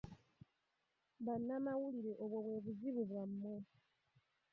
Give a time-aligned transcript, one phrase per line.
[1.25, 3.55] Bannamawulire obwo bwe buzibu bwammwe.